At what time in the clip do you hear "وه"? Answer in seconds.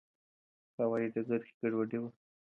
2.01-2.09